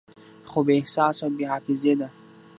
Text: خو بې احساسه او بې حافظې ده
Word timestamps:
خو 0.49 0.59
بې 0.65 0.73
احساسه 0.79 1.21
او 1.25 1.31
بې 1.37 1.45
حافظې 1.51 1.93
ده 1.99 2.07